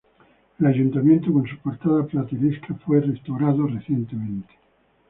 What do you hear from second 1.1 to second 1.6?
con su